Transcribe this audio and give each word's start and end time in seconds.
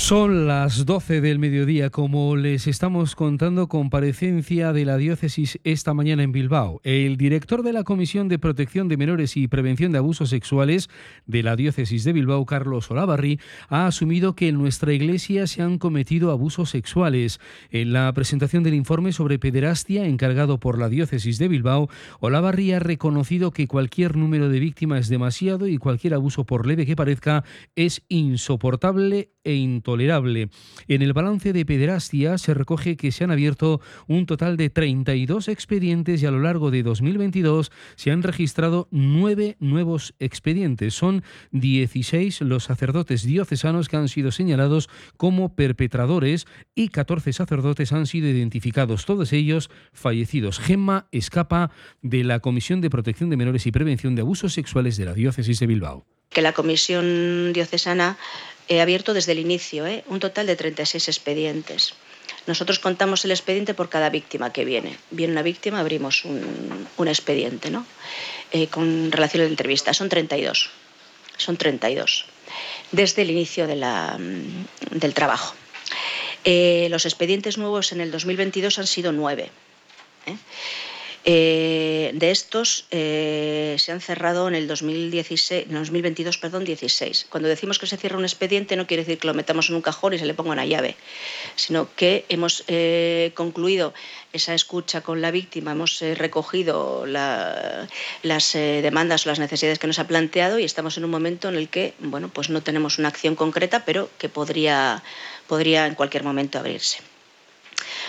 Son 0.00 0.46
las 0.46 0.86
12 0.86 1.20
del 1.20 1.38
mediodía, 1.38 1.90
como 1.90 2.34
les 2.36 2.66
estamos 2.66 3.14
contando, 3.14 3.68
comparecencia 3.68 4.72
de 4.72 4.86
la 4.86 4.96
diócesis 4.96 5.58
esta 5.64 5.92
mañana 5.92 6.22
en 6.22 6.32
Bilbao. 6.32 6.80
El 6.82 7.18
director 7.18 7.62
de 7.62 7.74
la 7.74 7.82
Comisión 7.82 8.28
de 8.28 8.38
Protección 8.38 8.88
de 8.88 8.96
Menores 8.96 9.36
y 9.36 9.48
Prevención 9.48 9.92
de 9.92 9.98
Abusos 9.98 10.30
Sexuales 10.30 10.88
de 11.26 11.42
la 11.42 11.56
diócesis 11.56 12.04
de 12.04 12.14
Bilbao, 12.14 12.46
Carlos 12.46 12.90
Olavarri, 12.90 13.38
ha 13.68 13.86
asumido 13.86 14.34
que 14.34 14.48
en 14.48 14.56
nuestra 14.56 14.94
iglesia 14.94 15.46
se 15.46 15.62
han 15.62 15.76
cometido 15.76 16.30
abusos 16.30 16.70
sexuales. 16.70 17.38
En 17.70 17.92
la 17.92 18.10
presentación 18.14 18.62
del 18.62 18.74
informe 18.74 19.12
sobre 19.12 19.38
pederastia 19.38 20.06
encargado 20.06 20.58
por 20.58 20.78
la 20.78 20.88
diócesis 20.88 21.38
de 21.38 21.48
Bilbao, 21.48 21.90
Olavarri 22.20 22.72
ha 22.72 22.78
reconocido 22.78 23.50
que 23.50 23.66
cualquier 23.66 24.16
número 24.16 24.48
de 24.48 24.60
víctimas 24.60 25.00
es 25.00 25.08
demasiado 25.08 25.66
y 25.66 25.76
cualquier 25.76 26.14
abuso 26.14 26.46
por 26.46 26.66
leve 26.66 26.86
que 26.86 26.96
parezca 26.96 27.44
es 27.74 28.04
insoportable 28.08 29.32
e 29.48 29.54
intolerable. 29.54 30.50
En 30.88 31.00
el 31.00 31.14
balance 31.14 31.54
de 31.54 31.64
pederastia 31.64 32.36
se 32.36 32.52
recoge 32.52 32.98
que 32.98 33.12
se 33.12 33.24
han 33.24 33.30
abierto 33.30 33.80
un 34.06 34.26
total 34.26 34.58
de 34.58 34.68
32 34.68 35.48
expedientes 35.48 36.22
y 36.22 36.26
a 36.26 36.30
lo 36.30 36.40
largo 36.40 36.70
de 36.70 36.82
2022 36.82 37.72
se 37.96 38.10
han 38.10 38.22
registrado 38.22 38.88
nueve 38.90 39.56
nuevos 39.58 40.14
expedientes. 40.18 40.92
Son 40.92 41.22
16 41.52 42.42
los 42.42 42.64
sacerdotes 42.64 43.22
diocesanos 43.22 43.88
que 43.88 43.96
han 43.96 44.08
sido 44.08 44.32
señalados 44.32 44.90
como 45.16 45.54
perpetradores 45.54 46.46
y 46.74 46.88
14 46.88 47.32
sacerdotes 47.32 47.92
han 47.92 48.06
sido 48.06 48.28
identificados, 48.28 49.06
todos 49.06 49.32
ellos 49.32 49.70
fallecidos. 49.94 50.58
Gemma 50.58 51.08
escapa 51.10 51.70
de 52.02 52.22
la 52.22 52.40
Comisión 52.40 52.82
de 52.82 52.90
Protección 52.90 53.30
de 53.30 53.38
Menores 53.38 53.66
y 53.66 53.72
Prevención 53.72 54.14
de 54.14 54.20
Abusos 54.20 54.52
Sexuales 54.52 54.98
de 54.98 55.06
la 55.06 55.14
Diócesis 55.14 55.58
de 55.58 55.66
Bilbao. 55.66 56.04
Que 56.28 56.42
la 56.42 56.52
Comisión 56.52 57.54
Diocesana 57.54 58.18
He 58.68 58.80
abierto 58.80 59.14
desde 59.14 59.32
el 59.32 59.38
inicio 59.38 59.86
¿eh? 59.86 60.04
un 60.08 60.20
total 60.20 60.46
de 60.46 60.56
36 60.56 61.08
expedientes. 61.08 61.94
Nosotros 62.46 62.78
contamos 62.78 63.24
el 63.24 63.30
expediente 63.30 63.74
por 63.74 63.88
cada 63.88 64.10
víctima 64.10 64.52
que 64.52 64.64
viene. 64.64 64.98
Viene 65.10 65.32
una 65.32 65.42
víctima, 65.42 65.80
abrimos 65.80 66.24
un, 66.24 67.08
expediente 67.08 67.70
¿no? 67.70 67.86
Eh, 68.52 68.68
con 68.68 69.12
relación 69.12 69.42
a 69.42 69.44
la 69.44 69.50
entrevista. 69.50 69.94
Son 69.94 70.08
32. 70.08 70.70
Son 71.36 71.56
32. 71.56 72.26
Desde 72.92 73.22
el 73.22 73.30
inicio 73.30 73.66
mm, 73.66 74.98
del 74.98 75.14
trabajo. 75.14 75.54
Eh, 76.44 76.88
los 76.90 77.04
expedientes 77.04 77.58
nuevos 77.58 77.92
en 77.92 78.00
el 78.00 78.10
2022 78.10 78.78
han 78.78 78.86
sido 78.86 79.12
nueve. 79.12 79.50
Eh, 81.24 82.10
de 82.14 82.30
estos 82.30 82.86
eh, 82.90 83.76
se 83.78 83.92
han 83.92 84.00
cerrado 84.00 84.48
en 84.48 84.54
el 84.54 84.66
2016, 84.66 85.66
2022, 85.68 86.38
perdón, 86.38 86.64
16. 86.64 87.26
Cuando 87.28 87.48
decimos 87.48 87.78
que 87.78 87.86
se 87.86 87.96
cierra 87.96 88.16
un 88.16 88.24
expediente 88.24 88.76
no 88.76 88.86
quiere 88.86 89.02
decir 89.02 89.18
que 89.18 89.26
lo 89.26 89.34
metamos 89.34 89.68
en 89.68 89.76
un 89.76 89.82
cajón 89.82 90.14
y 90.14 90.18
se 90.18 90.26
le 90.26 90.34
ponga 90.34 90.52
una 90.52 90.64
llave, 90.64 90.96
sino 91.56 91.88
que 91.96 92.24
hemos 92.28 92.64
eh, 92.68 93.32
concluido 93.34 93.92
esa 94.32 94.54
escucha 94.54 95.00
con 95.00 95.20
la 95.20 95.30
víctima, 95.30 95.72
hemos 95.72 96.00
recogido 96.00 97.06
las 97.06 98.52
demandas 98.52 99.26
o 99.26 99.30
las 99.30 99.38
necesidades 99.38 99.78
que 99.78 99.86
nos 99.86 99.98
ha 99.98 100.06
planteado 100.06 100.58
y 100.58 100.64
estamos 100.64 100.98
en 100.98 101.04
un 101.04 101.10
momento 101.10 101.48
en 101.48 101.56
el 101.56 101.68
que, 101.68 101.94
bueno, 101.98 102.28
pues 102.28 102.50
no 102.50 102.62
tenemos 102.62 102.98
una 102.98 103.08
acción 103.08 103.34
concreta, 103.34 103.84
pero 103.84 104.10
que 104.18 104.28
podría, 104.28 105.02
podría 105.46 105.86
en 105.86 105.94
cualquier 105.94 106.24
momento 106.24 106.58
abrirse. 106.58 106.98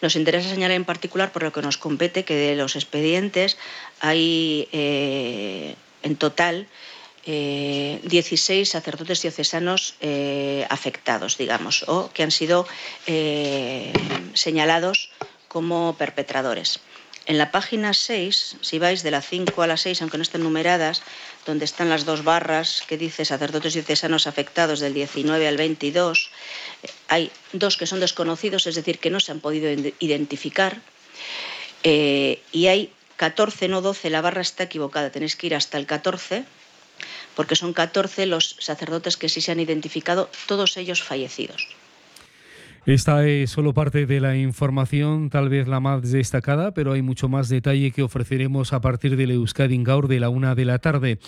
Nos 0.00 0.16
interesa 0.16 0.48
señalar 0.48 0.76
en 0.76 0.84
particular, 0.84 1.32
por 1.32 1.42
lo 1.42 1.52
que 1.52 1.62
nos 1.62 1.76
compete, 1.76 2.24
que 2.24 2.34
de 2.34 2.56
los 2.56 2.76
expedientes 2.76 3.58
hay 4.00 4.68
eh, 4.72 5.74
en 6.02 6.16
total 6.16 6.66
16 7.24 8.50
eh, 8.50 8.66
sacerdotes 8.66 9.22
diocesanos 9.22 9.94
eh, 10.00 10.66
afectados, 10.70 11.38
digamos, 11.38 11.84
o 11.86 12.10
que 12.12 12.24
han 12.24 12.32
sido 12.32 12.66
señalados 14.34 15.10
como 15.46 15.94
perpetradores. 15.96 16.80
En 17.26 17.38
la 17.38 17.52
página 17.52 17.94
6, 17.94 18.56
si 18.60 18.78
vais 18.78 19.02
de 19.02 19.12
la 19.12 19.22
5 19.22 19.62
a 19.62 19.66
la 19.68 19.76
6, 19.76 20.02
aunque 20.02 20.18
no 20.18 20.26
estén 20.26 20.42
numeradas, 20.42 21.02
donde 21.46 21.64
están 21.64 21.88
las 21.88 22.04
dos 22.04 22.24
barras 22.24 22.82
que 22.88 22.98
dice 22.98 23.24
sacerdotes 23.24 23.74
diocesanos 23.74 24.26
afectados 24.26 24.80
del 24.80 24.92
19 24.92 25.46
al 25.46 25.56
22, 25.56 26.30
hay 27.06 27.30
dos 27.52 27.76
que 27.76 27.86
son 27.86 28.00
desconocidos, 28.00 28.66
es 28.66 28.74
decir, 28.74 28.98
que 28.98 29.10
no 29.10 29.20
se 29.20 29.30
han 29.30 29.40
podido 29.40 29.70
identificar, 30.00 30.82
eh, 31.84 32.42
y 32.50 32.66
hay 32.66 32.92
14, 33.16 33.68
no 33.68 33.82
12, 33.82 34.10
la 34.10 34.20
barra 34.20 34.42
está 34.42 34.64
equivocada, 34.64 35.10
tenéis 35.10 35.36
que 35.36 35.46
ir 35.46 35.54
hasta 35.54 35.78
el 35.78 35.86
14, 35.86 36.44
porque 37.36 37.54
son 37.54 37.72
14 37.72 38.26
los 38.26 38.56
sacerdotes 38.58 39.16
que 39.16 39.28
sí 39.28 39.40
se 39.40 39.52
han 39.52 39.60
identificado, 39.60 40.28
todos 40.46 40.76
ellos 40.76 41.02
fallecidos. 41.02 41.68
Esta 42.84 43.24
es 43.28 43.50
solo 43.50 43.74
parte 43.74 44.06
de 44.06 44.18
la 44.18 44.36
información, 44.36 45.30
tal 45.30 45.48
vez 45.48 45.68
la 45.68 45.78
más 45.78 46.02
destacada, 46.10 46.74
pero 46.74 46.94
hay 46.94 47.00
mucho 47.00 47.28
más 47.28 47.48
detalle 47.48 47.92
que 47.92 48.02
ofreceremos 48.02 48.72
a 48.72 48.80
partir 48.80 49.16
del 49.16 49.30
Euskadi 49.30 49.80
Gaur 49.84 50.08
de 50.08 50.18
la 50.18 50.30
una 50.30 50.56
de 50.56 50.64
la 50.64 50.80
tarde. 50.80 51.20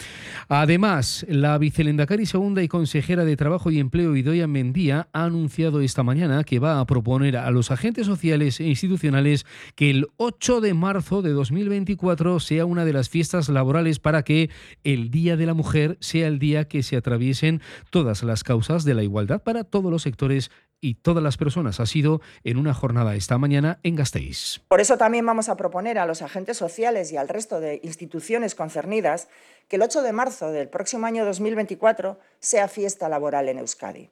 Además, 0.49 1.25
la 1.29 1.57
vicelendacari 1.57 2.27
segunda 2.27 2.61
y 2.65 2.67
consejera 2.67 3.25
de 3.25 3.37
Trabajo 3.37 3.71
y 3.71 3.79
Empleo, 3.79 4.17
Idoia 4.17 4.49
Mendía, 4.49 5.07
ha 5.13 5.27
anunciado 5.27 5.81
esta 5.81 6.03
mañana 6.03 6.43
que 6.43 6.59
va 6.59 6.81
a 6.81 6.87
proponer 6.87 7.37
a 7.37 7.49
los 7.53 7.71
agentes 7.71 8.09
sociales 8.09 8.59
e 8.59 8.65
institucionales 8.65 9.47
que 9.77 9.91
el 9.91 10.09
8 10.17 10.61
de 10.61 10.75
marzo 10.75 11.23
de 11.23 11.31
2024 11.31 12.41
sea 12.41 12.67
una 12.67 12.85
de 12.85 12.95
las 12.95 13.09
fiestas 13.09 13.49
laborales 13.49 14.01
para 14.01 14.25
que 14.25 14.51
el 14.83 15.09
Día 15.13 15.37
de 15.37 15.47
la 15.47 15.55
Mujer 15.55 15.99
sea 16.01 16.27
el 16.27 16.41
día 16.41 16.67
que 16.67 16.83
se 16.83 16.97
atraviesen 16.97 17.63
todas 17.91 18.25
las 18.25 18.43
causas 18.43 18.83
de 18.83 18.95
la 18.95 19.05
igualdad 19.05 19.41
para 19.41 19.63
todos 19.63 19.93
los 19.93 20.03
sectores 20.03 20.51
y 20.85 20.95
todas 20.97 21.23
las 21.23 21.39
personas. 21.39 21.81
Ha 21.81 21.87
sido 21.87 22.21
en 22.45 22.59
una 22.59 22.75
jornada 22.75 23.15
esta 23.15 23.39
mañana 23.39 23.79
en 23.83 23.97
Gasteiz. 23.97 24.61
Por 24.69 24.83
eso 24.83 24.99
también 24.99 25.25
vamos 25.25 25.49
a 25.49 25.57
proponer 25.57 25.99
a 25.99 26.05
los 26.05 26.21
agentes 26.21 26.59
sociales 26.59 27.11
y 27.11 27.17
al 27.17 27.29
resto 27.29 27.59
de 27.59 27.81
instituciones 27.83 28.55
concernidas 28.55 29.29
que 29.69 29.77
el 29.77 29.83
8 29.83 30.03
de 30.03 30.13
marzo 30.13 30.51
del 30.51 30.69
próximo 30.69 31.07
año 31.07 31.25
2024 31.25 32.19
sea 32.39 32.69
fiesta 32.69 33.09
laboral 33.09 33.49
en 33.49 33.59
Euskadi 33.59 34.11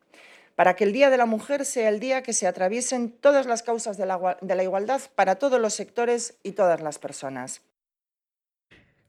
para 0.54 0.76
que 0.76 0.84
el 0.84 0.92
Día 0.92 1.10
de 1.10 1.16
la 1.16 1.26
Mujer 1.26 1.64
sea 1.64 1.88
el 1.88 1.98
día 1.98 2.22
que 2.22 2.32
se 2.32 2.46
atraviesen 2.46 3.10
todas 3.10 3.46
las 3.46 3.62
causas 3.62 3.96
de 3.96 4.06
la, 4.06 4.38
de 4.40 4.54
la, 4.54 4.62
igualdad 4.62 5.00
para 5.14 5.36
todos 5.36 5.60
los 5.60 5.72
sectores 5.74 6.36
y 6.42 6.52
todas 6.52 6.80
las 6.80 6.98
personas. 6.98 7.62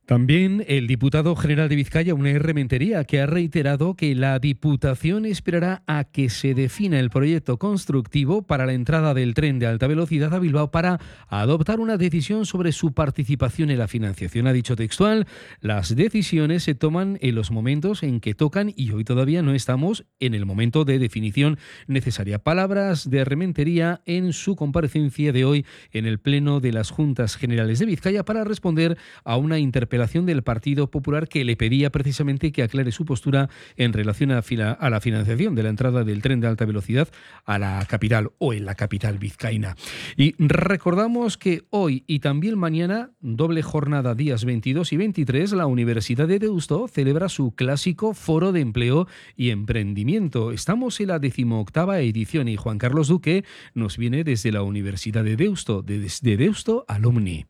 También 0.05 0.65
el 0.67 0.87
diputado 0.87 1.33
general 1.37 1.69
de 1.69 1.77
Vizcaya, 1.77 2.13
una 2.13 2.37
Rementería, 2.37 3.05
que 3.05 3.21
ha 3.21 3.25
reiterado 3.25 3.95
que 3.95 4.13
la 4.15 4.37
Diputación 4.37 5.25
esperará 5.25 5.81
a 5.87 6.03
que 6.03 6.29
se 6.29 6.53
defina 6.53 6.99
el 6.99 7.09
proyecto 7.09 7.57
constructivo 7.57 8.41
para 8.41 8.65
la 8.65 8.73
entrada 8.73 9.13
del 9.13 9.33
tren 9.33 9.59
de 9.59 9.67
alta 9.67 9.87
velocidad 9.87 10.33
a 10.33 10.39
Bilbao 10.39 10.71
para 10.71 10.99
adoptar 11.29 11.79
una 11.79 11.95
decisión 11.95 12.45
sobre 12.45 12.73
su 12.73 12.91
participación 12.91 13.69
en 13.69 13.79
la 13.79 13.87
financiación. 13.87 14.45
Ha 14.45 14.51
dicho 14.51 14.75
textual, 14.75 15.25
las 15.61 15.95
decisiones 15.95 16.63
se 16.63 16.75
toman 16.75 17.17
en 17.21 17.35
los 17.35 17.49
momentos 17.49 18.03
en 18.03 18.19
que 18.19 18.35
tocan 18.35 18.73
y 18.75 18.91
hoy 18.91 19.05
todavía 19.05 19.41
no 19.41 19.53
estamos 19.53 20.05
en 20.19 20.33
el 20.33 20.45
momento 20.45 20.83
de 20.83 20.99
definición 20.99 21.57
necesaria. 21.87 22.39
Palabras 22.39 23.09
de 23.09 23.23
Rementería 23.23 24.01
en 24.05 24.33
su 24.33 24.57
comparecencia 24.57 25.31
de 25.31 25.45
hoy 25.45 25.65
en 25.93 26.05
el 26.05 26.19
Pleno 26.19 26.59
de 26.59 26.73
las 26.73 26.89
Juntas 26.89 27.37
Generales 27.37 27.79
de 27.79 27.85
Vizcaya 27.85 28.25
para 28.25 28.43
responder 28.43 28.97
a 29.23 29.37
una 29.37 29.59
interpelación 29.59 29.93
del 30.03 30.43
Partido 30.43 30.91
Popular 30.91 31.29
que 31.29 31.45
le 31.45 31.55
pedía 31.55 31.89
precisamente 31.89 32.51
que 32.51 32.61
aclare 32.61 32.91
su 32.91 33.05
postura 33.05 33.49
en 33.77 33.93
relación 33.93 34.31
a, 34.31 34.39
a 34.39 34.89
la 34.89 35.01
financiación 35.01 35.55
de 35.55 35.63
la 35.63 35.69
entrada 35.69 36.03
del 36.03 36.21
tren 36.21 36.41
de 36.41 36.47
alta 36.47 36.65
velocidad 36.65 37.07
a 37.45 37.57
la 37.57 37.85
capital 37.87 38.31
o 38.37 38.53
en 38.53 38.65
la 38.65 38.75
capital 38.75 39.17
vizcaína. 39.17 39.75
Y 40.17 40.35
recordamos 40.38 41.38
que 41.38 41.63
hoy 41.69 42.03
y 42.05 42.19
también 42.19 42.57
mañana, 42.57 43.11
doble 43.21 43.61
jornada 43.61 44.13
días 44.13 44.44
22 44.44 44.91
y 44.91 44.97
23, 44.97 45.53
la 45.53 45.67
Universidad 45.67 46.27
de 46.27 46.39
Deusto 46.39 46.88
celebra 46.89 47.29
su 47.29 47.56
clásico 47.56 48.13
Foro 48.13 48.51
de 48.51 48.59
Empleo 48.59 49.07
y 49.38 49.51
Emprendimiento. 49.51 50.51
Estamos 50.51 50.99
en 50.99 51.07
la 51.07 51.19
decimoctava 51.19 52.01
edición 52.01 52.49
y 52.49 52.57
Juan 52.57 52.77
Carlos 52.77 53.07
Duque 53.07 53.45
nos 53.73 53.97
viene 53.97 54.25
desde 54.25 54.51
la 54.51 54.63
Universidad 54.63 55.23
de 55.23 55.38
Deusto, 55.38 55.81
desde 55.81 56.35
Deusto 56.35 56.83
Alumni. 56.88 57.45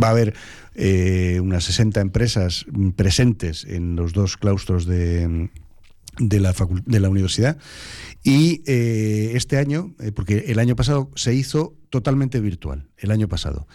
Va 0.00 0.08
a 0.08 0.10
haber 0.10 0.34
eh, 0.74 1.38
unas 1.42 1.64
60 1.64 2.00
empresas 2.00 2.64
presentes 2.96 3.64
en 3.64 3.96
los 3.96 4.12
dos 4.12 4.36
claustros 4.36 4.86
de, 4.86 5.50
de, 6.18 6.40
la, 6.40 6.54
de 6.86 7.00
la 7.00 7.08
universidad. 7.10 7.58
Y 8.22 8.62
eh, 8.66 9.32
este 9.34 9.58
año, 9.58 9.94
eh, 10.00 10.12
porque 10.12 10.44
el 10.48 10.58
año 10.58 10.76
pasado 10.76 11.10
se 11.14 11.34
hizo 11.34 11.74
totalmente 11.90 12.40
virtual, 12.40 12.88
el 12.96 13.10
año 13.10 13.28
pasado. 13.28 13.66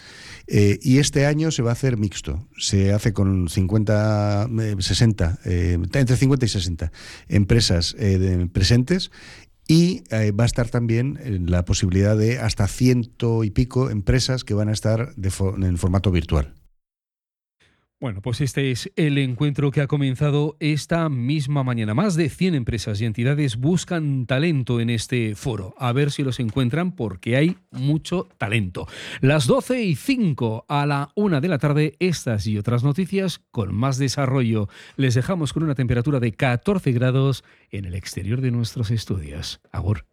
y 0.48 0.98
este 0.98 1.28
año 1.28 1.52
se 1.52 1.62
va 1.62 1.70
a 1.70 1.74
hacer 1.74 1.98
mixto. 1.98 2.48
Se 2.58 2.94
hace 2.94 3.14
con 3.14 3.48
50, 3.48 4.50
60, 4.80 5.40
entre 5.44 6.18
50 6.18 6.46
y 6.46 6.50
60 6.50 6.92
empresas 7.28 7.96
presentes 8.54 9.12
y 9.68 10.04
eh, 10.10 10.32
va 10.32 10.44
a 10.44 10.48
estar 10.48 10.70
también 10.70 11.20
la 11.50 11.66
posibilidad 11.66 12.18
de 12.18 12.40
hasta 12.40 12.68
ciento 12.68 13.44
y 13.44 13.50
pico 13.50 13.90
empresas 13.90 14.44
que 14.44 14.54
van 14.54 14.70
a 14.70 14.74
estar 14.74 15.14
en 15.18 15.78
formato 15.78 16.12
virtual. 16.12 16.54
Bueno, 18.00 18.22
pues 18.22 18.42
este 18.42 18.70
es 18.70 18.92
el 18.96 19.18
encuentro 19.18 19.72
que 19.72 19.82
ha 19.82 19.88
comenzado 19.88 20.56
esta 20.60 21.10
misma 21.10 21.64
mañana. 21.64 21.96
Más 21.96 22.14
de 22.14 22.30
100 22.30 22.54
empresas 22.54 23.02
y 23.02 23.06
entidades 23.06 23.58
buscan 23.58 24.28
talento 24.28 24.80
en 24.80 24.92
este 24.92 25.34
foro. 25.34 25.74
A 25.80 25.94
ver 25.94 26.12
si 26.12 26.22
los 26.22 26.40
encuentran 26.40 26.92
porque 26.92 27.38
hay 27.38 27.58
mucho 27.72 28.30
talento. 28.38 28.88
Las 29.20 29.48
12 29.48 29.82
y 29.82 29.96
5 29.96 30.66
a 30.68 30.86
la 30.86 31.10
1 31.16 31.42
de 31.42 31.48
la 31.48 31.58
tarde, 31.58 31.96
estas 31.98 32.46
y 32.46 32.60
otras 32.60 32.84
noticias 32.84 33.42
con 33.50 33.74
más 33.74 33.98
desarrollo. 33.98 34.70
Les 34.96 35.16
dejamos 35.16 35.52
con 35.52 35.64
una 35.64 35.74
temperatura 35.74 36.20
de 36.20 36.34
14 36.34 36.92
grados 36.92 37.44
en 37.72 37.86
el 37.86 37.96
exterior 37.96 38.42
de 38.42 38.52
nuestros 38.52 38.92
estudios. 38.92 39.60
Agur. 39.72 40.06